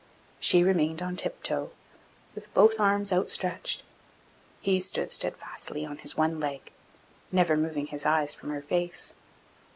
She 0.39 0.63
remained 0.63 1.03
on 1.03 1.15
tip 1.15 1.43
toe, 1.43 1.69
with 2.33 2.51
both 2.55 2.79
arms 2.79 3.13
outstretched; 3.13 3.83
he 4.59 4.79
stood 4.79 5.11
steadfastly 5.11 5.85
on 5.85 5.99
his 5.99 6.17
one 6.17 6.39
leg, 6.39 6.71
never 7.31 7.55
moving 7.55 7.85
his 7.85 8.03
eyes 8.03 8.33
from 8.33 8.49
her 8.49 8.63
face. 8.63 9.13